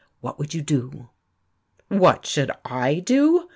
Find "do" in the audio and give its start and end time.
0.63-1.09, 3.01-3.47